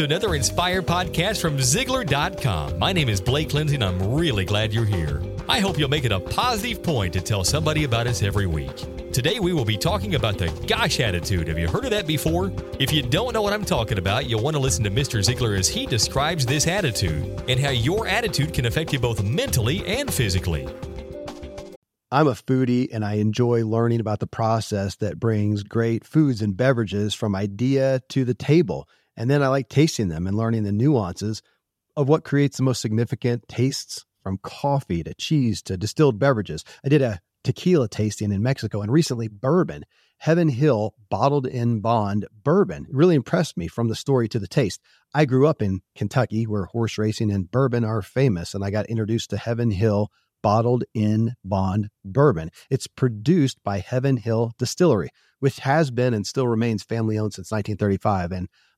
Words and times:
To 0.00 0.04
another 0.04 0.34
inspired 0.34 0.86
podcast 0.86 1.42
from 1.42 1.58
Ziglar.com. 1.58 2.78
My 2.78 2.90
name 2.90 3.10
is 3.10 3.20
Blake 3.20 3.52
Lindsay 3.52 3.74
and 3.74 3.84
I'm 3.84 4.14
really 4.14 4.46
glad 4.46 4.72
you're 4.72 4.86
here. 4.86 5.22
I 5.46 5.60
hope 5.60 5.78
you'll 5.78 5.90
make 5.90 6.06
it 6.06 6.10
a 6.10 6.18
positive 6.18 6.82
point 6.82 7.12
to 7.12 7.20
tell 7.20 7.44
somebody 7.44 7.84
about 7.84 8.06
us 8.06 8.22
every 8.22 8.46
week. 8.46 8.74
Today 9.12 9.40
we 9.40 9.52
will 9.52 9.66
be 9.66 9.76
talking 9.76 10.14
about 10.14 10.38
the 10.38 10.48
gosh 10.66 11.00
attitude. 11.00 11.48
Have 11.48 11.58
you 11.58 11.68
heard 11.68 11.84
of 11.84 11.90
that 11.90 12.06
before? 12.06 12.50
If 12.78 12.94
you 12.94 13.02
don't 13.02 13.34
know 13.34 13.42
what 13.42 13.52
I'm 13.52 13.66
talking 13.66 13.98
about, 13.98 14.24
you'll 14.24 14.42
want 14.42 14.56
to 14.56 14.62
listen 14.62 14.82
to 14.84 14.90
Mr. 14.90 15.18
Ziglar 15.18 15.58
as 15.58 15.68
he 15.68 15.84
describes 15.84 16.46
this 16.46 16.66
attitude 16.66 17.44
and 17.46 17.60
how 17.60 17.68
your 17.68 18.06
attitude 18.06 18.54
can 18.54 18.64
affect 18.64 18.94
you 18.94 18.98
both 18.98 19.22
mentally 19.22 19.84
and 19.84 20.10
physically. 20.10 20.66
I'm 22.10 22.26
a 22.26 22.32
foodie 22.32 22.88
and 22.90 23.04
I 23.04 23.16
enjoy 23.16 23.66
learning 23.66 24.00
about 24.00 24.20
the 24.20 24.26
process 24.26 24.96
that 24.96 25.20
brings 25.20 25.62
great 25.62 26.06
foods 26.06 26.40
and 26.40 26.56
beverages 26.56 27.12
from 27.12 27.36
idea 27.36 28.00
to 28.08 28.24
the 28.24 28.34
table. 28.34 28.88
And 29.20 29.28
then 29.28 29.42
I 29.42 29.48
like 29.48 29.68
tasting 29.68 30.08
them 30.08 30.26
and 30.26 30.34
learning 30.34 30.62
the 30.62 30.72
nuances 30.72 31.42
of 31.94 32.08
what 32.08 32.24
creates 32.24 32.56
the 32.56 32.62
most 32.62 32.80
significant 32.80 33.46
tastes 33.48 34.06
from 34.22 34.38
coffee 34.38 35.04
to 35.04 35.12
cheese 35.12 35.60
to 35.64 35.76
distilled 35.76 36.18
beverages. 36.18 36.64
I 36.82 36.88
did 36.88 37.02
a 37.02 37.20
tequila 37.44 37.86
tasting 37.86 38.32
in 38.32 38.42
Mexico 38.42 38.80
and 38.80 38.90
recently 38.90 39.28
bourbon. 39.28 39.84
Heaven 40.16 40.48
Hill 40.48 40.94
bottled 41.10 41.46
in 41.46 41.80
bond 41.80 42.28
bourbon 42.32 42.86
it 42.88 42.94
really 42.94 43.14
impressed 43.14 43.58
me 43.58 43.68
from 43.68 43.88
the 43.88 43.94
story 43.94 44.26
to 44.26 44.38
the 44.38 44.48
taste. 44.48 44.80
I 45.12 45.26
grew 45.26 45.46
up 45.46 45.60
in 45.60 45.82
Kentucky 45.94 46.46
where 46.46 46.64
horse 46.64 46.96
racing 46.96 47.30
and 47.30 47.50
bourbon 47.50 47.84
are 47.84 48.00
famous, 48.00 48.54
and 48.54 48.64
I 48.64 48.70
got 48.70 48.86
introduced 48.86 49.28
to 49.30 49.36
Heaven 49.36 49.70
Hill 49.70 50.10
bottled 50.42 50.84
in 50.94 51.34
bond 51.44 51.90
bourbon. 52.06 52.50
It's 52.70 52.86
produced 52.86 53.62
by 53.62 53.80
Heaven 53.80 54.16
Hill 54.16 54.52
Distillery, 54.56 55.10
which 55.40 55.58
has 55.58 55.90
been 55.90 56.14
and 56.14 56.26
still 56.26 56.48
remains 56.48 56.82
family 56.82 57.18
owned 57.18 57.34
since 57.34 57.52
1935. 57.52 58.32
And 58.32 58.48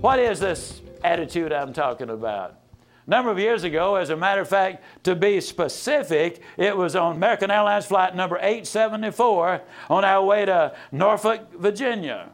What 0.00 0.18
is 0.18 0.40
this 0.40 0.80
attitude 1.04 1.52
I'm 1.52 1.72
talking 1.72 2.10
about? 2.10 2.58
A 3.06 3.10
number 3.10 3.30
of 3.30 3.38
years 3.38 3.64
ago, 3.64 3.96
as 3.96 4.10
a 4.10 4.16
matter 4.16 4.40
of 4.40 4.48
fact, 4.48 4.84
to 5.04 5.16
be 5.16 5.40
specific, 5.40 6.40
it 6.56 6.76
was 6.76 6.94
on 6.94 7.16
American 7.16 7.50
Airlines 7.50 7.86
flight 7.86 8.14
number 8.14 8.36
874 8.36 9.62
on 9.90 10.04
our 10.04 10.24
way 10.24 10.44
to 10.44 10.74
Norfolk, 10.92 11.52
Virginia. 11.54 12.30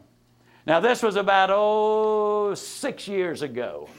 Now, 0.67 0.79
this 0.79 1.01
was 1.01 1.15
about, 1.15 1.49
oh, 1.51 2.53
six 2.53 3.07
years 3.07 3.41
ago. 3.41 3.89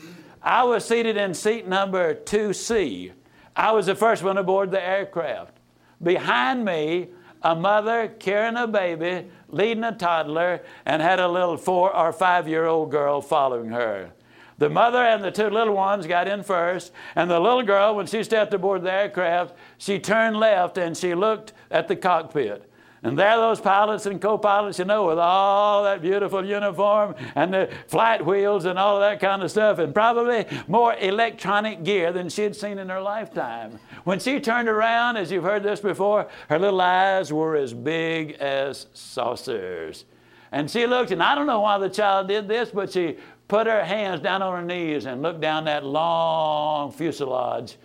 I 0.42 0.62
was 0.64 0.84
seated 0.84 1.16
in 1.16 1.34
seat 1.34 1.66
number 1.66 2.14
2C. 2.14 3.12
I 3.56 3.72
was 3.72 3.87
the 3.87 3.97
first 3.97 4.22
one 4.22 4.38
aboard 4.38 4.70
the 4.70 4.82
aircraft. 4.82 5.58
Behind 6.02 6.64
me, 6.64 7.08
a 7.43 7.55
mother 7.55 8.09
carrying 8.19 8.56
a 8.56 8.67
baby, 8.67 9.28
leading 9.49 9.84
a 9.84 9.93
toddler, 9.93 10.62
and 10.84 11.01
had 11.01 11.21
a 11.21 11.28
little 11.28 11.56
four 11.56 11.95
or 11.95 12.12
five 12.12 12.47
year 12.49 12.67
old 12.67 12.91
girl 12.91 13.21
following 13.21 13.71
her. 13.71 14.12
The 14.59 14.69
mother 14.69 15.03
and 15.03 15.25
the 15.25 15.31
two 15.31 15.49
little 15.49 15.75
ones 15.75 16.06
got 16.06 16.29
in 16.29 16.43
first, 16.43 16.93
and 17.17 17.31
the 17.31 17.41
little 17.41 17.62
girl, 17.62 17.95
when 17.95 18.06
she 18.06 18.23
stepped 18.23 18.53
aboard 18.53 18.83
the 18.83 18.93
aircraft, 18.93 19.55
she 19.79 19.99
turned 19.99 20.37
left 20.37 20.77
and 20.77 20.95
she 20.95 21.15
looked 21.15 21.55
at 21.71 21.89
the 21.89 21.97
cockpit. 21.97 22.69
And 23.03 23.19
there 23.19 23.37
those 23.37 23.61
pilots 23.61 24.05
and 24.05 24.21
co-pilots, 24.21 24.78
you 24.78 24.84
know, 24.84 25.06
with 25.06 25.19
all 25.19 25.84
that 25.84 26.03
beautiful 26.03 26.44
uniform 26.44 27.15
and 27.34 27.55
the 27.55 27.71
flight 27.87 28.25
wheels 28.25 28.66
and 28.66 28.78
all 28.78 29.00
that 29.00 29.21
kind 29.21 29.43
of 29.43 29.50
stuff, 29.50 29.78
and 29.78 29.94
probably 29.94 30.44
more 30.69 30.94
electronic 30.94 31.83
gear 31.83 32.12
than 32.12 32.28
she 32.28 32.43
had 32.43 32.55
seen 32.55 32.78
in 32.78 32.91
her 32.91 33.00
lifetime. 33.00 33.78
When 34.05 34.19
she 34.19 34.38
turned 34.38 34.69
around, 34.69 35.16
as 35.16 35.33
you've 35.33 35.44
heard 35.44 35.62
this 35.62 35.81
before, 35.81 36.28
her 36.50 36.59
little 36.59 36.81
eyes 36.81 37.33
were 37.33 37.56
as 37.56 37.72
big 37.72 38.33
as 38.33 38.87
saucers. 38.93 40.05
And 40.53 40.71
she 40.71 40.87
looked, 40.87 41.11
and 41.11 41.22
I 41.22 41.34
don't 41.34 41.47
know 41.47 41.61
why 41.61 41.78
the 41.78 41.88
child 41.88 42.28
did 42.28 42.49
this, 42.49 42.71
but 42.71 42.93
she 42.93 43.17
put 43.49 43.67
her 43.67 43.82
hands 43.82 44.21
down 44.21 44.43
on 44.43 44.55
her 44.55 44.62
knees 44.62 45.06
and 45.06 45.22
looked 45.22 45.41
down 45.41 45.65
that 45.65 45.87
long 45.87 46.93
fuselage 46.93 47.77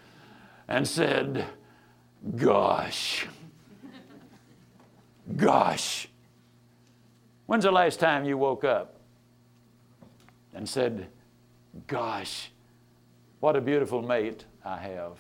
and 0.68 0.86
said, 0.86 1.46
Gosh. 2.36 3.28
Gosh. 5.36 6.08
When's 7.46 7.64
the 7.64 7.72
last 7.72 8.00
time 8.00 8.26
you 8.26 8.38
woke 8.38 8.64
up 8.64 8.96
and 10.54 10.68
said, 10.68 11.08
Gosh, 11.88 12.52
what 13.40 13.56
a 13.56 13.62
beautiful 13.62 14.02
mate 14.02 14.46
I 14.64 14.78
have? 14.78 15.18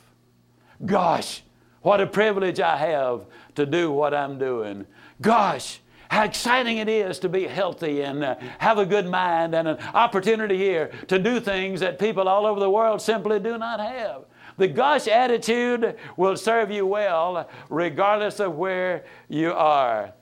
Gosh, 0.85 1.43
what 1.81 2.01
a 2.01 2.07
privilege 2.07 2.59
I 2.59 2.77
have 2.77 3.25
to 3.55 3.65
do 3.65 3.91
what 3.91 4.13
I'm 4.13 4.39
doing. 4.39 4.85
Gosh, 5.21 5.79
how 6.09 6.23
exciting 6.23 6.77
it 6.77 6.89
is 6.89 7.19
to 7.19 7.29
be 7.29 7.45
healthy 7.45 8.01
and 8.01 8.23
uh, 8.23 8.35
have 8.59 8.77
a 8.77 8.85
good 8.85 9.07
mind 9.07 9.53
and 9.53 9.67
an 9.67 9.77
opportunity 9.93 10.57
here 10.57 10.91
to 11.07 11.19
do 11.19 11.39
things 11.39 11.79
that 11.81 11.99
people 11.99 12.27
all 12.27 12.45
over 12.45 12.59
the 12.59 12.69
world 12.69 13.01
simply 13.01 13.39
do 13.39 13.57
not 13.57 13.79
have. 13.79 14.23
The 14.57 14.67
gosh 14.67 15.07
attitude 15.07 15.97
will 16.15 16.37
serve 16.37 16.71
you 16.71 16.85
well 16.85 17.49
regardless 17.69 18.39
of 18.39 18.55
where 18.55 19.05
you 19.27 19.51
are. 19.51 20.13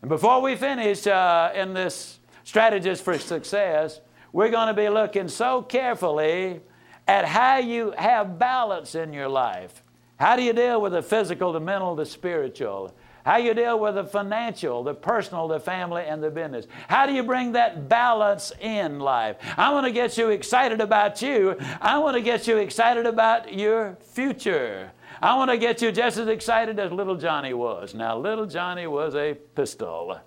And 0.00 0.08
before 0.08 0.40
we 0.40 0.56
finish 0.56 1.06
uh, 1.06 1.52
in 1.54 1.74
this 1.74 2.18
strategies 2.44 3.00
for 3.00 3.18
success, 3.18 4.00
we're 4.32 4.50
going 4.50 4.68
to 4.68 4.74
be 4.74 4.88
looking 4.88 5.28
so 5.28 5.62
carefully 5.62 6.60
at 7.06 7.24
how 7.26 7.58
you 7.58 7.92
have 7.98 8.38
balance 8.38 8.94
in 8.94 9.12
your 9.12 9.28
life. 9.28 9.82
How 10.18 10.36
do 10.36 10.42
you 10.42 10.52
deal 10.52 10.80
with 10.80 10.92
the 10.92 11.02
physical, 11.02 11.52
the 11.52 11.60
mental, 11.60 11.94
the 11.94 12.06
spiritual? 12.06 12.94
How 13.24 13.36
you 13.36 13.54
deal 13.54 13.78
with 13.78 13.94
the 13.94 14.04
financial, 14.04 14.82
the 14.82 14.94
personal, 14.94 15.46
the 15.46 15.60
family, 15.60 16.04
and 16.04 16.22
the 16.22 16.30
business. 16.30 16.66
How 16.88 17.06
do 17.06 17.12
you 17.12 17.22
bring 17.22 17.52
that 17.52 17.88
balance 17.88 18.52
in 18.60 18.98
life? 18.98 19.36
I 19.56 19.72
want 19.72 19.86
to 19.86 19.92
get 19.92 20.18
you 20.18 20.30
excited 20.30 20.80
about 20.80 21.22
you. 21.22 21.56
I 21.80 21.98
want 21.98 22.16
to 22.16 22.22
get 22.22 22.46
you 22.48 22.56
excited 22.56 23.06
about 23.06 23.52
your 23.54 23.96
future. 24.00 24.90
I 25.20 25.36
want 25.36 25.50
to 25.50 25.58
get 25.58 25.80
you 25.80 25.92
just 25.92 26.18
as 26.18 26.26
excited 26.26 26.80
as 26.80 26.90
little 26.90 27.16
Johnny 27.16 27.54
was. 27.54 27.94
Now, 27.94 28.18
little 28.18 28.46
Johnny 28.46 28.88
was 28.88 29.14
a 29.14 29.34
pistol. 29.54 30.18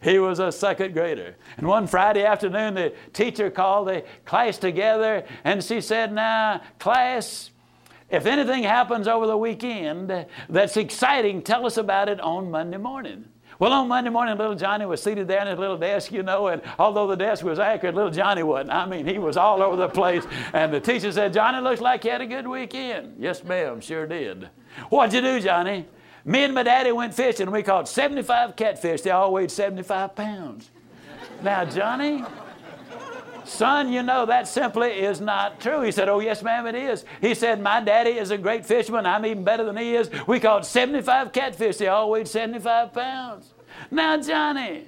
He 0.00 0.18
was 0.18 0.38
a 0.38 0.52
second 0.52 0.92
grader. 0.92 1.36
And 1.56 1.66
one 1.66 1.86
Friday 1.86 2.24
afternoon, 2.24 2.74
the 2.74 2.94
teacher 3.12 3.50
called 3.50 3.88
the 3.88 4.04
class 4.24 4.58
together 4.58 5.24
and 5.42 5.64
she 5.64 5.80
said, 5.80 6.12
Now, 6.12 6.60
class, 6.78 7.50
if 8.08 8.26
anything 8.26 8.62
happens 8.62 9.08
over 9.08 9.26
the 9.26 9.36
weekend 9.36 10.26
that's 10.48 10.76
exciting, 10.76 11.42
tell 11.42 11.66
us 11.66 11.76
about 11.76 12.08
it 12.08 12.20
on 12.20 12.50
Monday 12.50 12.78
morning. 12.78 13.26
Well, 13.58 13.72
on 13.72 13.88
Monday 13.88 14.10
morning, 14.10 14.36
little 14.36 14.54
Johnny 14.54 14.84
was 14.84 15.02
seated 15.02 15.28
there 15.28 15.40
in 15.40 15.46
his 15.46 15.58
little 15.58 15.78
desk, 15.78 16.12
you 16.12 16.22
know, 16.22 16.48
and 16.48 16.60
although 16.78 17.06
the 17.06 17.16
desk 17.16 17.42
was 17.42 17.58
accurate, 17.58 17.94
little 17.94 18.10
Johnny 18.10 18.42
wasn't. 18.42 18.70
I 18.70 18.84
mean, 18.84 19.06
he 19.06 19.18
was 19.18 19.38
all 19.38 19.62
over 19.62 19.76
the 19.76 19.88
place. 19.88 20.24
And 20.52 20.72
the 20.74 20.80
teacher 20.80 21.10
said, 21.10 21.32
Johnny 21.32 21.62
looks 21.62 21.80
like 21.80 22.04
you 22.04 22.10
had 22.10 22.20
a 22.20 22.26
good 22.26 22.46
weekend. 22.46 23.16
Yes, 23.18 23.42
ma'am, 23.42 23.80
sure 23.80 24.06
did. 24.06 24.50
What'd 24.90 25.14
you 25.14 25.22
do, 25.22 25.40
Johnny? 25.40 25.86
Me 26.26 26.44
and 26.44 26.54
my 26.54 26.64
daddy 26.64 26.92
went 26.92 27.14
fishing, 27.14 27.44
and 27.44 27.52
we 27.52 27.62
caught 27.62 27.88
75 27.88 28.56
catfish. 28.56 29.00
They 29.00 29.10
all 29.10 29.32
weighed 29.32 29.50
75 29.50 30.14
pounds. 30.14 30.70
Now, 31.42 31.64
Johnny, 31.64 32.24
son, 33.48 33.92
you 33.92 34.02
know 34.02 34.26
that 34.26 34.48
simply 34.48 34.90
is 34.90 35.20
not 35.20 35.60
true. 35.60 35.82
He 35.82 35.92
said, 35.92 36.08
Oh, 36.08 36.20
yes, 36.20 36.42
ma'am, 36.42 36.66
it 36.66 36.74
is. 36.74 37.04
He 37.20 37.34
said, 37.34 37.60
My 37.60 37.80
daddy 37.80 38.10
is 38.10 38.30
a 38.30 38.38
great 38.38 38.66
fisherman. 38.66 39.06
I'm 39.06 39.24
even 39.26 39.44
better 39.44 39.64
than 39.64 39.76
he 39.76 39.94
is. 39.94 40.10
We 40.26 40.40
caught 40.40 40.66
75 40.66 41.32
catfish. 41.32 41.76
They 41.76 41.88
all 41.88 42.10
weighed 42.10 42.28
75 42.28 42.92
pounds. 42.92 43.52
Now, 43.90 44.20
Johnny, 44.20 44.86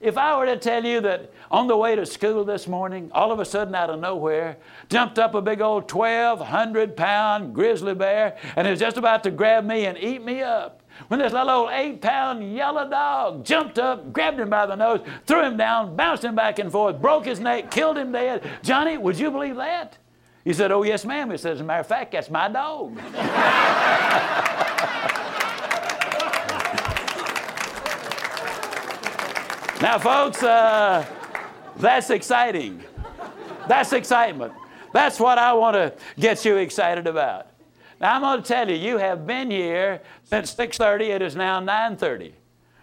if 0.00 0.16
I 0.16 0.36
were 0.38 0.46
to 0.46 0.56
tell 0.56 0.84
you 0.84 1.00
that 1.00 1.32
on 1.50 1.66
the 1.66 1.76
way 1.76 1.96
to 1.96 2.06
school 2.06 2.44
this 2.44 2.68
morning, 2.68 3.10
all 3.12 3.32
of 3.32 3.40
a 3.40 3.44
sudden 3.44 3.74
out 3.74 3.90
of 3.90 3.98
nowhere, 3.98 4.58
jumped 4.88 5.18
up 5.18 5.34
a 5.34 5.42
big 5.42 5.60
old 5.60 5.90
1,200 5.90 6.96
pound 6.96 7.54
grizzly 7.54 7.94
bear 7.94 8.36
and 8.54 8.68
is 8.68 8.78
just 8.78 8.96
about 8.96 9.24
to 9.24 9.30
grab 9.30 9.64
me 9.64 9.86
and 9.86 9.98
eat 9.98 10.24
me 10.24 10.42
up. 10.42 10.77
When 11.06 11.20
this 11.20 11.32
little 11.32 11.50
old 11.50 11.70
eight 11.72 12.02
pound 12.02 12.52
yellow 12.54 12.88
dog 12.90 13.44
jumped 13.44 13.78
up, 13.78 14.12
grabbed 14.12 14.40
him 14.40 14.50
by 14.50 14.66
the 14.66 14.74
nose, 14.74 15.00
threw 15.26 15.44
him 15.44 15.56
down, 15.56 15.94
bounced 15.94 16.24
him 16.24 16.34
back 16.34 16.58
and 16.58 16.70
forth, 16.72 17.00
broke 17.00 17.24
his 17.24 17.38
neck, 17.38 17.70
killed 17.70 17.96
him 17.96 18.10
dead. 18.10 18.42
Johnny, 18.62 18.98
would 18.98 19.18
you 19.18 19.30
believe 19.30 19.56
that? 19.56 19.96
He 20.44 20.52
said, 20.52 20.72
Oh, 20.72 20.82
yes, 20.82 21.04
ma'am. 21.04 21.30
He 21.30 21.36
said, 21.36 21.52
As 21.52 21.60
a 21.60 21.64
matter 21.64 21.80
of 21.80 21.86
fact, 21.86 22.12
that's 22.12 22.30
my 22.30 22.48
dog. 22.48 22.98
Now, 29.80 29.96
folks, 29.96 30.42
uh, 30.42 31.06
that's 31.76 32.10
exciting. 32.10 32.82
That's 33.68 33.92
excitement. 33.92 34.52
That's 34.92 35.20
what 35.20 35.38
I 35.38 35.52
want 35.52 35.74
to 35.74 35.94
get 36.18 36.44
you 36.44 36.56
excited 36.56 37.06
about. 37.06 37.46
Now, 38.00 38.14
I'm 38.14 38.20
going 38.22 38.42
to 38.42 38.46
tell 38.46 38.68
you, 38.68 38.76
you 38.76 38.98
have 38.98 39.26
been 39.26 39.50
here 39.50 40.02
since 40.24 40.54
6:30. 40.54 41.10
It 41.10 41.22
is 41.22 41.34
now 41.34 41.60
9:30. 41.60 42.32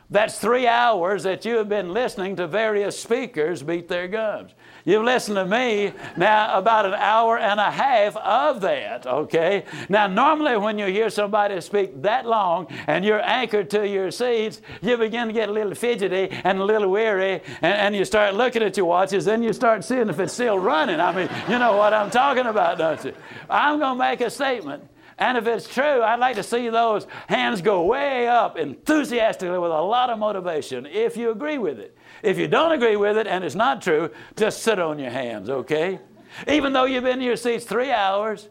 That's 0.10 0.38
three 0.38 0.68
hours 0.68 1.24
that 1.24 1.46
you 1.46 1.58
have 1.58 1.68
been 1.68 1.92
listening 1.92 2.36
to 2.36 2.46
various 2.46 3.00
speakers 3.00 3.64
beat 3.64 3.88
their 3.88 4.08
gums. 4.08 4.54
You've 4.84 5.04
listened 5.04 5.38
to 5.38 5.46
me 5.46 5.94
now 6.16 6.60
about 6.60 6.86
an 6.86 6.94
hour 6.94 7.40
and 7.40 7.60
a 7.60 7.72
half 7.72 8.16
of 8.18 8.62
that, 8.62 9.08
okay? 9.08 9.66
Now, 9.90 10.06
normally 10.06 10.58
when 10.58 10.78
you 10.78 10.86
hear 10.86 11.10
somebody 11.10 11.60
speak 11.60 12.04
that 12.04 12.28
long 12.28 12.68
and 12.86 13.04
you're 13.04 13.24
anchored 13.24 13.72
to 13.72 13.88
your 13.88 14.12
seats, 14.12 14.62
you 14.84 14.96
begin 14.96 15.26
to 15.26 15.34
get 15.34 15.50
a 15.50 15.52
little 15.52 15.74
fidgety 15.74 16.30
and 16.44 16.60
a 16.60 16.64
little 16.64 16.92
weary, 16.92 17.42
and, 17.64 17.74
and 17.74 17.96
you 17.96 18.06
start 18.06 18.36
looking 18.36 18.62
at 18.62 18.78
your 18.78 18.86
watches, 18.86 19.26
then 19.26 19.42
you 19.42 19.54
start 19.54 19.84
seeing 19.84 20.08
if 20.10 20.20
it's 20.20 20.34
still 20.34 20.60
running. 20.60 21.00
I 21.00 21.16
mean, 21.16 21.30
you 21.50 21.58
know 21.58 21.78
what 21.78 21.94
I'm 21.94 22.12
talking 22.12 22.46
about, 22.46 22.78
don't 22.78 23.04
you? 23.04 23.14
I'm 23.50 23.80
going 23.80 23.98
to 23.98 24.00
make 24.00 24.22
a 24.22 24.30
statement. 24.30 24.88
And 25.18 25.38
if 25.38 25.48
it's 25.48 25.68
true, 25.68 26.02
I'd 26.02 26.20
like 26.20 26.36
to 26.36 26.44
see 26.44 26.68
those 26.70 27.08
hands 27.28 27.62
go 27.62 27.86
way 27.86 28.28
up 28.28 28.58
enthusiastically 28.58 29.58
with 29.58 29.72
a 29.72 29.82
lot 29.82 30.10
of 30.10 30.20
motivation 30.20 30.86
if 30.86 31.16
you 31.16 31.32
agree 31.32 31.58
with 31.58 31.80
it. 31.80 31.98
If 32.22 32.38
you 32.38 32.48
don't 32.48 32.74
agree 32.74 32.98
with 32.98 33.18
it 33.18 33.26
and 33.26 33.44
it's 33.44 33.56
not 33.56 33.82
true, 33.82 34.10
just 34.36 34.62
sit 34.62 34.78
on 34.78 35.00
your 35.00 35.12
hands, 35.12 35.50
okay? 35.50 36.00
Even 36.48 36.74
though 36.74 36.84
you've 36.84 37.04
been 37.04 37.20
in 37.20 37.26
your 37.26 37.38
seats 37.38 37.64
three 37.64 37.92
hours, 37.92 38.50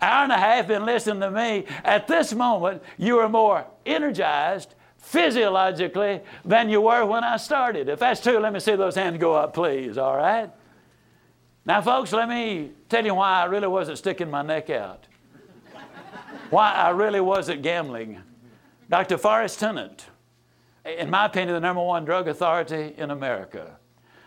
hour 0.00 0.24
and 0.24 0.32
a 0.32 0.38
half, 0.38 0.68
been 0.68 0.86
listening 0.86 1.20
to 1.20 1.30
me, 1.30 1.66
at 1.84 2.08
this 2.08 2.32
moment, 2.32 2.82
you 2.96 3.18
are 3.18 3.28
more 3.28 3.66
energized 3.84 4.74
physiologically 4.96 6.20
than 6.44 6.70
you 6.70 6.80
were 6.80 7.04
when 7.04 7.24
I 7.24 7.36
started. 7.36 7.88
If 7.90 7.98
that's 7.98 8.22
true, 8.22 8.38
let 8.38 8.54
me 8.54 8.60
see 8.60 8.74
those 8.74 8.94
hands 8.94 9.18
go 9.18 9.34
up, 9.34 9.52
please, 9.52 9.98
all 9.98 10.16
right? 10.16 10.50
Now, 11.66 11.82
folks, 11.82 12.12
let 12.12 12.28
me 12.28 12.70
tell 12.88 13.04
you 13.04 13.14
why 13.14 13.42
I 13.42 13.44
really 13.44 13.68
wasn't 13.68 13.98
sticking 13.98 14.30
my 14.30 14.42
neck 14.42 14.70
out. 14.70 15.06
Why 16.50 16.72
I 16.72 16.90
really 16.90 17.20
wasn't 17.20 17.62
gambling. 17.62 18.22
Dr. 18.88 19.18
Forest 19.18 19.58
Tennant, 19.58 20.06
in 20.84 21.10
my 21.10 21.26
opinion, 21.26 21.54
the 21.54 21.60
number 21.60 21.82
one 21.82 22.04
drug 22.04 22.28
authority 22.28 22.94
in 22.96 23.10
America. 23.10 23.78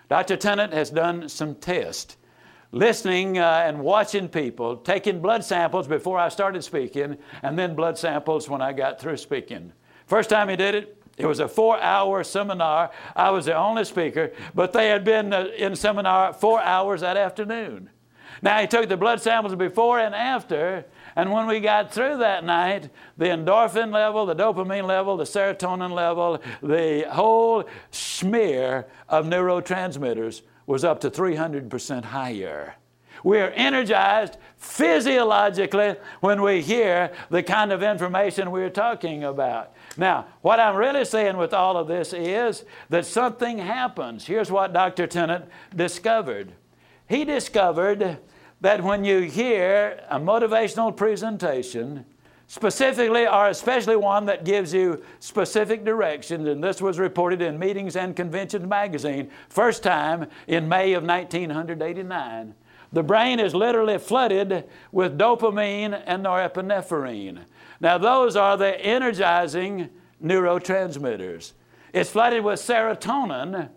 Dr. 0.10 0.36
Tennant 0.36 0.74
has 0.74 0.90
done 0.90 1.30
some 1.30 1.56
tests, 1.56 2.18
listening 2.72 3.38
uh, 3.38 3.64
and 3.66 3.80
watching 3.80 4.28
people, 4.28 4.76
taking 4.78 5.22
blood 5.22 5.46
samples 5.46 5.88
before 5.88 6.20
I 6.20 6.28
started 6.28 6.64
speaking, 6.64 7.18
and 7.42 7.58
then 7.58 7.74
blood 7.74 7.98
samples 7.98 8.50
when 8.50 8.62
I 8.62 8.74
got 8.74 9.00
through 9.00 9.18
speaking. 9.18 9.72
First 10.06 10.30
time 10.30 10.50
he 10.50 10.58
did 10.58 10.76
it, 10.76 11.02
it 11.18 11.26
was 11.26 11.40
a 11.40 11.48
four 11.48 11.80
hour 11.80 12.24
seminar. 12.24 12.92
I 13.16 13.30
was 13.30 13.46
the 13.46 13.56
only 13.56 13.86
speaker, 13.86 14.34
but 14.56 14.74
they 14.74 14.88
had 14.88 15.06
been 15.06 15.32
uh, 15.32 15.48
in 15.58 15.76
seminar 15.76 16.34
four 16.34 16.62
hours 16.62 17.02
that 17.02 17.16
afternoon. 17.16 17.90
Now, 18.42 18.60
he 18.60 18.68
took 18.68 18.88
the 18.90 18.98
blood 18.98 19.22
samples 19.22 19.56
before 19.56 20.00
and 20.00 20.16
after, 20.16 20.86
and 21.16 21.32
when 21.32 21.48
we 21.48 21.60
got 21.60 21.94
through 21.94 22.18
that 22.18 22.44
night, 22.46 22.90
the 23.18 23.26
endorphin 23.26 23.92
level, 23.92 24.26
the 24.26 24.36
dopamine 24.36 24.86
level, 24.86 25.18
the 25.18 25.26
serotonin 25.26 25.92
level, 25.92 26.42
the 26.62 27.06
whole 27.10 27.66
smear 27.92 28.88
of 29.08 29.26
neurotransmitters 29.26 30.42
was 30.66 30.84
up 30.84 31.02
to 31.02 31.10
300% 31.10 32.06
higher. 32.06 32.76
We 33.24 33.40
are 33.40 33.50
energized 33.50 34.38
physiologically 34.58 35.96
when 36.22 36.42
we 36.42 36.62
hear 36.62 37.12
the 37.30 37.44
kind 37.44 37.72
of 37.72 37.84
information 37.84 38.52
we're 38.52 38.70
talking 38.70 39.24
about. 39.24 39.74
Now, 39.98 40.28
what 40.42 40.60
I'm 40.60 40.76
really 40.76 41.06
saying 41.06 41.38
with 41.38 41.54
all 41.54 41.76
of 41.76 41.88
this 41.88 42.14
is 42.14 42.64
that 42.90 43.06
something 43.06 43.58
happens. 43.58 44.26
Here's 44.26 44.52
what 44.52 44.74
Dr. 44.74 45.08
Tennant 45.08 45.46
discovered. 45.76 46.54
He 47.10 47.26
discovered 47.26 48.20
that 48.62 48.84
when 48.84 49.04
you 49.04 49.22
hear 49.22 50.00
a 50.12 50.20
motivational 50.20 50.96
presentation, 50.96 52.06
specifically 52.46 53.26
or 53.26 53.48
especially 53.48 53.96
one 53.96 54.28
that 54.28 54.46
gives 54.46 54.76
you 54.76 55.04
specific 55.20 55.84
directions, 55.84 56.48
and 56.48 56.64
this 56.64 56.84
was 56.84 57.00
reported 57.00 57.42
in 57.42 57.58
Meetings 57.58 57.96
and 57.96 58.16
Conventions 58.16 58.68
magazine, 58.68 59.32
first 59.50 59.82
time 59.82 60.28
in 60.46 60.70
May 60.70 60.94
of 60.94 61.04
1989. 61.04 62.54
The 62.94 63.04
brain 63.04 63.40
is 63.40 63.56
literally 63.56 63.98
flooded 63.98 64.66
with 64.92 65.18
dopamine 65.18 66.00
and 66.06 66.24
norepinephrine. 66.24 67.40
Now, 67.80 67.98
those 67.98 68.36
are 68.36 68.56
the 68.56 68.80
energizing 68.80 69.90
neurotransmitters. 70.24 71.54
It's 71.92 72.12
flooded 72.12 72.44
with 72.44 72.60
serotonin, 72.60 73.70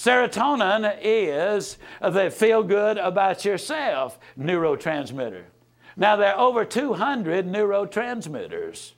Serotonin 0.00 0.96
is 1.02 1.76
the 2.00 2.30
feel 2.30 2.62
good 2.62 2.96
about 2.96 3.44
yourself 3.44 4.18
neurotransmitter. 4.38 5.42
Now, 5.94 6.16
there 6.16 6.34
are 6.34 6.40
over 6.40 6.64
200 6.64 7.46
neurotransmitters. 7.46 8.92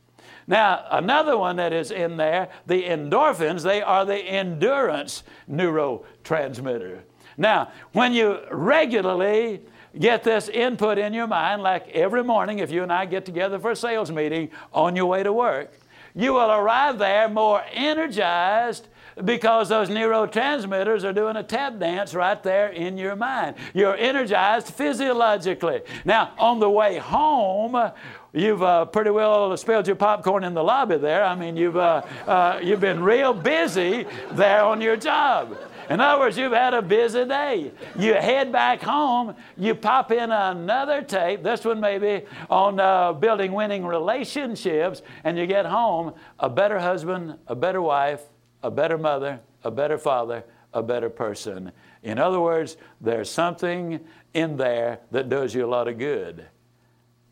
Now, 0.47 0.85
another 0.93 1.37
one 1.37 1.57
that 1.57 1.73
is 1.73 1.91
in 1.91 2.19
there, 2.19 2.51
the 2.69 2.85
endorphins, 2.85 3.65
they 3.65 3.83
are 3.83 4.05
the 4.05 4.19
endurance 4.19 5.25
neurotransmitter. 5.51 7.01
Now, 7.37 7.73
when 7.91 8.13
you 8.13 8.39
regularly 8.53 9.63
get 9.99 10.23
this 10.23 10.49
input 10.49 10.99
in 10.99 11.13
your 11.13 11.27
mind, 11.27 11.63
like 11.63 11.89
every 11.89 12.23
morning, 12.23 12.61
if 12.61 12.71
you 12.71 12.85
and 12.85 12.93
I 12.93 13.07
get 13.07 13.25
together 13.25 13.59
for 13.59 13.73
a 13.73 13.77
sales 13.77 14.13
meeting 14.13 14.51
on 14.73 14.95
your 14.95 15.07
way 15.07 15.25
to 15.25 15.33
work, 15.33 15.73
you 16.15 16.35
will 16.35 16.53
arrive 16.53 16.99
there 16.99 17.29
more 17.29 17.65
energized 17.73 18.87
because 19.25 19.69
those 19.69 19.89
neurotransmitters 19.89 21.05
are 21.05 21.13
doing 21.13 21.37
a 21.37 21.43
tap 21.43 21.79
dance 21.79 22.15
right 22.15 22.43
there 22.43 22.69
in 22.69 22.97
your 22.97 23.17
mind. 23.17 23.57
You're 23.75 23.97
energized 23.97 24.69
physiologically. 24.69 25.83
Now, 26.05 26.33
on 26.39 26.61
the 26.61 26.71
way 26.71 26.99
home, 26.99 27.93
you've 28.33 28.63
uh, 28.63 28.87
pretty 28.87 29.11
well 29.11 29.57
spilled 29.57 29.87
your 29.87 29.97
popcorn 29.97 30.45
in 30.45 30.55
the 30.55 30.65
lobby 30.65 30.97
there. 30.97 31.25
I 31.25 31.35
mean, 31.35 31.57
you've, 31.57 31.77
uh, 31.77 32.03
uh, 32.27 32.61
you've 32.63 32.81
been 32.81 33.03
real 33.03 33.35
busy 33.35 34.07
there 34.33 34.65
on 34.65 34.81
your 34.81 34.97
job. 34.97 35.57
In 35.91 36.01
other 36.01 36.21
words, 36.21 36.39
you've 36.39 36.53
had 36.53 36.75
a 36.75 36.81
busy 36.81 37.25
day. 37.25 37.73
You 37.99 38.15
head 38.15 38.53
back 38.53 38.81
home, 38.81 39.35
you 39.59 39.75
pop 39.75 40.13
in 40.13 40.31
another 40.31 41.03
tape, 41.03 41.43
this 41.43 41.65
one 41.65 41.81
maybe 41.81 42.25
on 42.49 42.81
uh, 42.81 43.13
building 43.13 43.53
winning 43.53 43.85
relationships, 43.85 45.03
and 45.25 45.37
you 45.37 45.47
get 45.47 45.67
home 45.67 46.15
a 46.39 46.49
better 46.49 46.79
husband, 46.79 47.37
a 47.47 47.55
better 47.55 47.83
wife, 47.83 48.23
a 48.63 48.71
better 48.71 48.99
mother, 48.99 49.41
a 49.65 49.71
better 49.71 49.99
father, 49.99 50.45
a 50.73 50.83
better 50.83 51.11
person. 51.11 51.73
In 52.03 52.19
other 52.19 52.41
words, 52.41 52.77
there's 53.01 53.31
something 53.31 54.01
in 54.35 54.57
there 54.57 55.01
that 55.11 55.29
does 55.29 55.55
you 55.55 55.65
a 55.65 55.69
lot 55.69 55.89
of 55.89 55.99
good. 55.99 56.47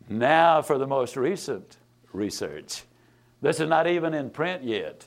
Now, 0.08 0.60
for 0.62 0.76
the 0.76 0.86
most 0.86 1.16
recent 1.16 1.76
research. 2.12 2.82
This 3.40 3.60
is 3.60 3.68
not 3.68 3.86
even 3.86 4.12
in 4.12 4.30
print 4.30 4.64
yet. 4.64 5.06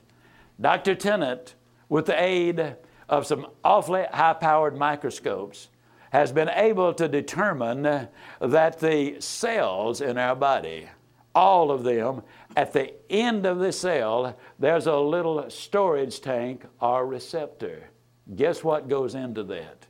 Dr. 0.59 0.95
Tennant, 0.95 1.55
with 1.89 2.05
the 2.05 2.21
aid 2.21 2.75
of 3.09 3.27
some 3.27 3.47
awfully 3.63 4.05
high 4.11 4.33
powered 4.33 4.77
microscopes, 4.77 5.69
has 6.11 6.31
been 6.31 6.49
able 6.49 6.93
to 6.93 7.07
determine 7.07 8.07
that 8.39 8.79
the 8.79 9.19
cells 9.19 9.99
in 10.01 10.17
our 10.17 10.35
body, 10.35 10.87
all 11.35 11.71
of 11.71 11.83
them, 11.83 12.21
at 12.55 12.73
the 12.73 12.93
end 13.11 13.45
of 13.45 13.59
the 13.59 13.71
cell, 13.71 14.37
there's 14.59 14.87
a 14.87 14.95
little 14.95 15.49
storage 15.49 16.21
tank 16.21 16.65
or 16.79 17.05
receptor. 17.05 17.89
Guess 18.35 18.63
what 18.63 18.87
goes 18.87 19.15
into 19.15 19.43
that? 19.43 19.85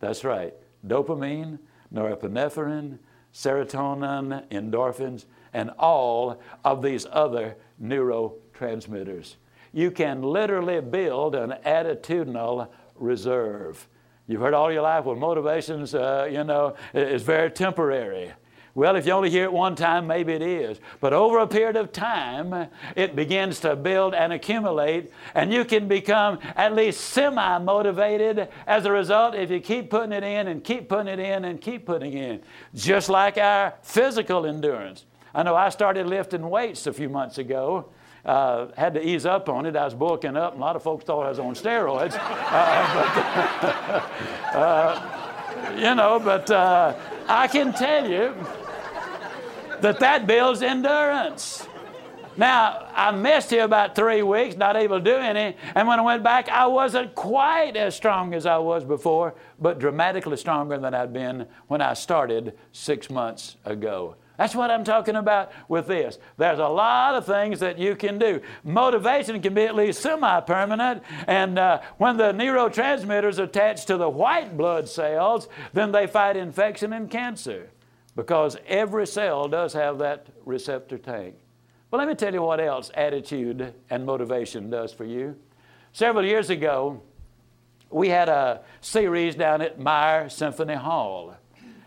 That's 0.00 0.24
right, 0.24 0.54
dopamine, 0.86 1.58
norepinephrine, 1.92 2.98
serotonin, 3.32 4.48
endorphins, 4.50 5.24
and 5.52 5.70
all 5.78 6.40
of 6.64 6.82
these 6.82 7.06
other 7.10 7.56
neurotransmitters. 7.82 9.36
You 9.72 9.90
can 9.90 10.22
literally 10.22 10.80
build 10.80 11.34
an 11.34 11.54
attitudinal 11.66 12.68
reserve. 12.94 13.88
You've 14.26 14.40
heard 14.40 14.54
all 14.54 14.72
your 14.72 14.82
life, 14.82 15.04
well, 15.04 15.16
motivations, 15.16 15.94
uh, 15.94 16.28
you 16.30 16.44
know, 16.44 16.76
is 16.94 17.22
very 17.22 17.50
temporary. 17.50 18.32
Well, 18.76 18.96
if 18.96 19.06
you 19.06 19.12
only 19.12 19.30
hear 19.30 19.44
it 19.44 19.52
one 19.52 19.76
time, 19.76 20.08
maybe 20.08 20.32
it 20.32 20.42
is. 20.42 20.80
But 21.00 21.12
over 21.12 21.38
a 21.38 21.46
period 21.46 21.76
of 21.76 21.92
time, 21.92 22.68
it 22.96 23.14
begins 23.14 23.60
to 23.60 23.76
build 23.76 24.14
and 24.14 24.32
accumulate, 24.32 25.12
and 25.36 25.52
you 25.52 25.64
can 25.64 25.86
become 25.86 26.40
at 26.56 26.74
least 26.74 27.00
semi 27.00 27.58
motivated 27.58 28.48
as 28.66 28.84
a 28.84 28.90
result 28.90 29.36
if 29.36 29.48
you 29.48 29.60
keep 29.60 29.90
putting 29.90 30.10
it 30.10 30.24
in 30.24 30.48
and 30.48 30.64
keep 30.64 30.88
putting 30.88 31.06
it 31.06 31.20
in 31.20 31.44
and 31.44 31.60
keep 31.60 31.86
putting 31.86 32.14
it 32.14 32.30
in. 32.30 32.40
Just 32.74 33.08
like 33.08 33.38
our 33.38 33.74
physical 33.82 34.44
endurance. 34.44 35.04
I 35.32 35.44
know 35.44 35.54
I 35.54 35.68
started 35.68 36.06
lifting 36.06 36.48
weights 36.48 36.88
a 36.88 36.92
few 36.92 37.08
months 37.08 37.38
ago. 37.38 37.90
Uh, 38.24 38.68
had 38.76 38.94
to 38.94 39.06
ease 39.06 39.26
up 39.26 39.48
on 39.48 39.66
it. 39.66 39.76
I 39.76 39.84
was 39.84 39.94
bulking 39.94 40.36
up, 40.36 40.54
and 40.54 40.62
a 40.62 40.64
lot 40.64 40.74
of 40.74 40.82
folks 40.82 41.04
thought 41.04 41.26
I 41.26 41.28
was 41.28 41.38
on 41.38 41.54
steroids. 41.54 42.14
Uh, 42.54 44.00
but, 44.52 44.56
uh, 44.56 45.74
you 45.76 45.94
know, 45.94 46.18
but 46.18 46.50
uh, 46.50 46.94
I 47.28 47.48
can 47.48 47.72
tell 47.72 48.08
you 48.08 48.34
that 49.84 50.00
that 50.00 50.26
builds 50.26 50.62
endurance. 50.62 51.68
Now, 52.38 52.88
I 52.94 53.10
missed 53.10 53.50
here 53.50 53.64
about 53.64 53.94
three 53.94 54.22
weeks, 54.22 54.56
not 54.56 54.76
able 54.76 54.98
to 54.98 55.04
do 55.04 55.14
any, 55.14 55.58
and 55.74 55.86
when 55.86 56.00
I 56.00 56.02
went 56.02 56.24
back, 56.24 56.48
I 56.48 56.66
wasn't 56.66 57.14
quite 57.14 57.76
as 57.76 57.94
strong 57.94 58.32
as 58.32 58.46
I 58.46 58.56
was 58.56 58.82
before, 58.82 59.34
but 59.60 59.78
dramatically 59.78 60.38
stronger 60.38 60.78
than 60.78 60.94
I'd 60.94 61.12
been 61.12 61.46
when 61.66 61.82
I 61.82 61.92
started 61.92 62.56
six 62.72 63.10
months 63.10 63.56
ago. 63.66 64.16
That's 64.38 64.54
what 64.54 64.70
I'm 64.70 64.84
talking 64.84 65.16
about 65.16 65.52
with 65.68 65.86
this. 65.86 66.18
There's 66.38 66.60
a 66.60 66.66
lot 66.66 67.14
of 67.14 67.26
things 67.26 67.60
that 67.60 67.78
you 67.78 67.94
can 67.94 68.18
do. 68.18 68.40
Motivation 68.64 69.40
can 69.42 69.52
be 69.52 69.64
at 69.64 69.74
least 69.74 70.00
semi 70.00 70.40
permanent, 70.40 71.02
and 71.26 71.58
uh, 71.58 71.82
when 71.98 72.16
the 72.16 72.32
neurotransmitters 72.32 73.38
attach 73.38 73.84
to 73.84 73.98
the 73.98 74.08
white 74.08 74.56
blood 74.56 74.88
cells, 74.88 75.46
then 75.74 75.92
they 75.92 76.06
fight 76.06 76.38
infection 76.38 76.94
and 76.94 77.10
cancer 77.10 77.68
because 78.16 78.56
every 78.66 79.06
cell 79.06 79.48
does 79.48 79.72
have 79.72 79.98
that 79.98 80.28
receptor 80.44 80.98
tank. 80.98 81.34
But 81.90 81.98
let 81.98 82.08
me 82.08 82.14
tell 82.14 82.32
you 82.32 82.42
what 82.42 82.60
else 82.60 82.90
attitude 82.94 83.74
and 83.90 84.04
motivation 84.04 84.70
does 84.70 84.92
for 84.92 85.04
you. 85.04 85.36
Several 85.92 86.24
years 86.24 86.50
ago, 86.50 87.02
we 87.90 88.08
had 88.08 88.28
a 88.28 88.62
series 88.80 89.36
down 89.36 89.62
at 89.62 89.78
Meyer 89.78 90.28
Symphony 90.28 90.74
Hall. 90.74 91.36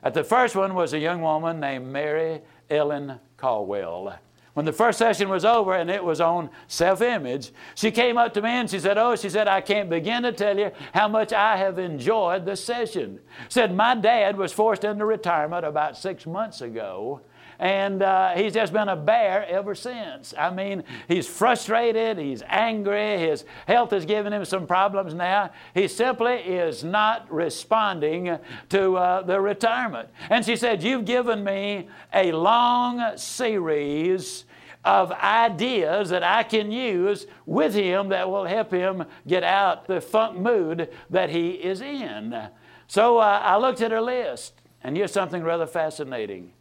At 0.03 0.13
the 0.13 0.23
first 0.23 0.55
one 0.55 0.75
was 0.75 0.93
a 0.93 0.99
young 0.99 1.21
woman 1.21 1.59
named 1.59 1.87
Mary 1.87 2.41
Ellen 2.69 3.19
Caldwell. 3.35 4.17
When 4.57 4.65
the 4.65 4.73
first 4.73 4.97
session 4.97 5.29
was 5.29 5.45
over 5.45 5.75
and 5.75 5.87
it 5.87 6.03
was 6.03 6.19
on 6.19 6.49
self 6.65 7.03
image, 7.03 7.51
she 7.75 7.91
came 7.91 8.17
up 8.17 8.33
to 8.33 8.41
me 8.41 8.49
and 8.49 8.67
she 8.67 8.79
said, 8.79 8.97
Oh, 8.97 9.15
she 9.15 9.29
said, 9.29 9.47
I 9.47 9.61
can't 9.61 9.87
begin 9.87 10.23
to 10.23 10.31
tell 10.31 10.57
you 10.57 10.71
how 10.95 11.07
much 11.07 11.31
I 11.31 11.57
have 11.57 11.77
enjoyed 11.77 12.43
the 12.43 12.55
session. 12.55 13.19
Said, 13.49 13.75
My 13.75 13.93
dad 13.93 14.35
was 14.35 14.51
forced 14.51 14.83
into 14.83 15.05
retirement 15.05 15.63
about 15.63 15.95
six 15.95 16.25
months 16.25 16.61
ago 16.61 17.21
and 17.59 18.03
uh, 18.03 18.33
he's 18.35 18.53
just 18.53 18.71
been 18.73 18.87
a 18.87 18.95
bear 18.95 19.45
ever 19.47 19.73
since. 19.73 20.33
I 20.37 20.49
mean, 20.49 20.83
he's 21.07 21.27
frustrated, 21.27 22.17
he's 22.17 22.43
angry, 22.47 23.17
his 23.17 23.45
health 23.67 23.93
is 23.93 24.05
giving 24.05 24.31
him 24.31 24.45
some 24.45 24.67
problems 24.67 25.13
now. 25.13 25.51
He 25.73 25.87
simply 25.87 26.35
is 26.35 26.83
not 26.83 27.31
responding 27.31 28.37
to 28.69 28.97
uh, 28.97 29.21
the 29.23 29.39
retirement. 29.41 30.09
And 30.29 30.45
she 30.45 30.55
said, 30.55 30.83
You've 30.83 31.05
given 31.05 31.43
me 31.43 31.87
a 32.13 32.31
long 32.31 33.17
series 33.17 34.45
of 34.85 35.11
ideas 35.11 36.09
that 36.09 36.23
I 36.23 36.43
can 36.43 36.71
use 36.71 37.27
with 37.45 37.73
him 37.73 38.09
that 38.09 38.29
will 38.29 38.45
help 38.45 38.71
him 38.71 39.03
get 39.27 39.43
out 39.43 39.85
the 39.85 39.99
funk 39.99 40.37
mood 40.37 40.89
that 41.09 41.29
he 41.29 41.49
is 41.49 41.81
in. 41.81 42.49
So 42.87 43.17
uh, 43.17 43.41
I 43.43 43.57
looked 43.57 43.81
at 43.81 43.91
her 43.91 43.99
list, 43.99 44.53
and 44.83 44.95
here's 44.95 45.11
something 45.11 45.43
rather 45.43 45.67
fascinating. 45.67 46.53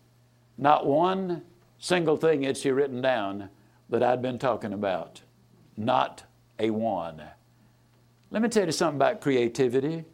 Not 0.58 0.86
one 0.86 1.42
single 1.78 2.16
thing 2.16 2.42
had 2.42 2.56
she 2.56 2.70
written 2.70 3.00
down 3.00 3.50
that 3.88 4.02
I'd 4.02 4.22
been 4.22 4.38
talking 4.38 4.72
about. 4.72 5.22
Not 5.76 6.24
a 6.58 6.70
one. 6.70 7.22
Let 8.30 8.42
me 8.42 8.48
tell 8.48 8.66
you 8.66 8.72
something 8.72 8.96
about 8.96 9.20
creativity. 9.20 10.04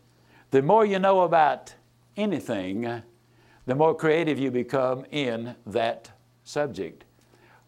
The 0.50 0.62
more 0.62 0.84
you 0.84 0.98
know 0.98 1.22
about 1.22 1.74
anything, 2.16 3.02
the 3.66 3.74
more 3.74 3.94
creative 3.94 4.38
you 4.38 4.50
become 4.50 5.04
in 5.10 5.54
that 5.66 6.10
subject. 6.44 7.04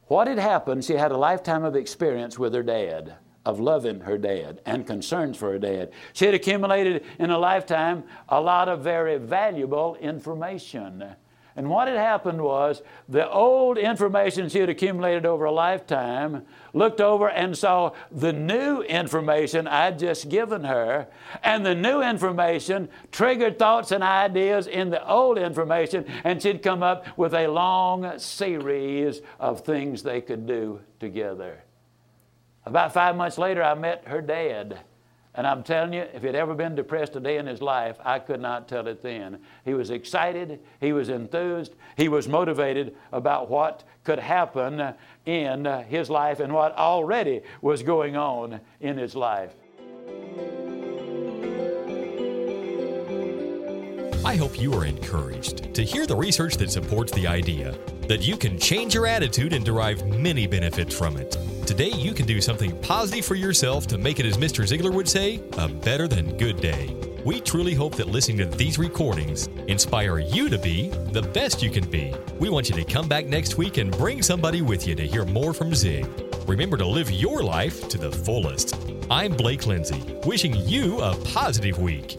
What 0.07 0.29
had 0.29 0.39
happened, 0.39 0.85
she 0.85 0.95
had 0.95 1.13
a 1.13 1.17
lifetime 1.17 1.65
of 1.65 1.77
experience 1.77 2.39
with 2.39 2.53
her 2.53 2.63
dad, 2.63 3.15
of 3.47 3.61
loving 3.61 4.01
her 4.01 4.19
dad 4.19 4.61
and 4.67 4.87
concerns 4.87 5.37
for 5.37 5.53
her 5.53 5.59
dad. 5.59 5.93
She 6.13 6.27
had 6.27 6.35
accumulated 6.35 7.05
in 7.19 7.31
a 7.31 7.39
lifetime 7.39 8.05
a 8.29 8.41
lot 8.41 8.69
of 8.69 8.83
very 8.83 9.17
valuable 9.17 9.97
information. 9.97 11.15
And 11.57 11.71
what 11.71 11.87
had 11.87 11.97
happened 11.97 12.43
was 12.43 12.83
the 13.09 13.31
old 13.31 13.79
information 13.79 14.49
she 14.49 14.59
had 14.59 14.69
accumulated 14.69 15.25
over 15.25 15.45
a 15.45 15.53
lifetime 15.53 16.45
looked 16.73 17.01
over 17.01 17.29
and 17.29 17.57
saw 17.57 17.93
the 18.11 18.33
new 18.33 18.83
information 18.83 19.69
I'd 19.69 20.01
just 20.01 20.29
given 20.29 20.65
her, 20.65 21.07
and 21.45 21.65
the 21.65 21.75
new 21.77 22.03
information 22.03 22.89
triggered 23.13 23.57
thoughts 23.57 23.93
and 23.93 24.03
ideas 24.03 24.67
in 24.67 24.91
the 24.91 25.07
old 25.09 25.39
information, 25.39 26.07
and 26.25 26.43
she'd 26.43 26.61
come 26.61 26.83
up 26.83 27.07
with 27.17 27.35
a 27.35 27.47
long 27.47 28.19
series 28.19 29.21
of 29.39 29.61
things 29.61 30.03
they 30.03 30.21
could 30.21 30.49
do 30.49 30.81
together. 30.99 31.63
About 32.67 32.93
five 32.93 33.15
months 33.15 33.39
later, 33.39 33.63
I 33.63 33.75
met 33.75 34.09
her 34.09 34.21
dad. 34.21 34.81
And 35.37 35.47
I'm 35.47 35.65
telling 35.65 35.93
you, 35.93 36.03
if 36.15 36.23
he'd 36.23 36.37
ever 36.37 36.55
been 36.55 36.77
depressed 36.77 37.17
a 37.17 37.21
day 37.21 37.39
in 37.39 37.47
his 37.47 37.61
life, 37.61 37.97
I 38.05 38.21
could 38.21 38.41
not 38.41 38.69
tell 38.69 38.87
it 38.87 39.03
then. 39.03 39.41
He 39.65 39.75
was 39.75 39.91
excited, 39.91 40.61
he 40.81 40.93
was 40.93 41.09
enthused, 41.09 41.75
he 41.97 42.09
was 42.09 42.29
motivated 42.29 42.95
about 43.13 43.51
what 43.51 43.83
could 44.05 44.21
happen 44.21 44.95
in 45.27 45.65
his 45.89 46.09
life 46.09 46.39
and 46.39 46.53
what 46.53 46.77
already 46.77 47.41
was 47.63 47.83
going 47.83 48.17
on 48.17 48.61
in 48.81 48.97
his 48.97 49.17
life. 49.17 49.55
I 54.25 54.37
hope 54.37 54.59
you 54.59 54.73
are 54.73 54.87
encouraged 54.87 55.75
to 55.75 55.83
hear 55.83 56.07
the 56.07 56.17
research 56.17 56.57
that 56.57 56.71
supports 56.71 57.13
the 57.13 57.27
idea 57.27 57.77
that 58.09 58.23
you 58.23 58.39
can 58.39 58.59
change 58.59 58.95
your 58.95 59.07
attitude 59.07 59.53
and 59.53 59.63
derive 59.63 60.07
many 60.07 60.47
benefits 60.47 60.97
from 60.97 61.19
it. 61.19 61.37
Today, 61.67 61.91
you 61.91 62.15
can 62.15 62.25
do 62.25 62.41
something 62.41 62.75
positive 62.81 63.27
for 63.27 63.35
yourself 63.35 63.87
to 63.89 63.99
make 63.99 64.21
it, 64.21 64.25
as 64.25 64.39
Mr. 64.39 64.65
Ziglar 64.65 64.95
would 64.95 65.09
say, 65.09 65.43
a 65.59 65.69
better 65.69 66.09
than 66.09 66.39
good 66.39 66.59
day. 66.63 66.97
We 67.23 67.39
truly 67.39 67.75
hope 67.75 67.97
that 67.97 68.09
listening 68.09 68.39
to 68.39 68.47
these 68.47 68.79
recordings 68.79 69.49
inspire 69.69 70.19
you 70.19 70.49
to 70.49 70.57
be 70.57 70.89
the 70.89 71.23
best 71.23 71.63
you 71.63 71.69
can 71.69 71.87
be. 71.91 72.15
We 72.39 72.49
want 72.49 72.71
you 72.71 72.77
to 72.77 72.85
come 72.85 73.07
back 73.07 73.27
next 73.27 73.59
week 73.59 73.77
and 73.77 73.91
bring 73.91 74.23
somebody 74.23 74.63
with 74.63 74.87
you 74.87 74.95
to 74.95 75.07
hear 75.07 75.27
more 75.27 75.53
from 75.53 75.75
Zig. 75.75 76.09
Remember 76.47 76.79
to 76.79 76.87
live 76.87 77.11
your 77.11 77.43
life 77.43 77.89
to 77.91 77.99
the 77.99 78.11
fullest. 78.11 78.75
I'm 79.11 79.33
Blake 79.33 79.67
Lindsay, 79.67 80.03
wishing 80.25 80.55
you 80.55 81.03
a 81.03 81.15
positive 81.25 81.79
week. 81.79 82.19